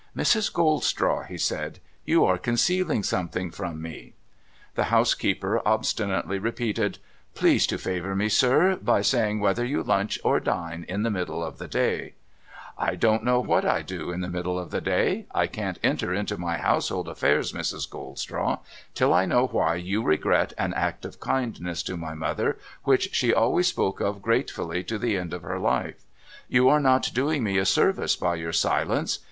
[0.17, 0.51] 'Mrs.
[0.51, 4.13] Goldstraw,' he said,' you are concealing something from me!'
[4.73, 6.97] The housekeeper obstinately repeated,'
[7.35, 11.43] Please to favour me, sir, by saying whether you lunch, or dine, in the middle
[11.45, 12.15] of the day?''
[12.89, 15.27] I don't know what I do in the middle of the day.
[15.35, 17.87] I can't enter into my household affairs, Mrs.
[17.87, 18.57] Goldstraw,
[18.95, 23.31] till I know why you regret an act of kindness to my mother, which she
[23.35, 26.03] always spoke of gratefully to the end of her life.
[26.49, 29.19] You are not doing me a service by your silence.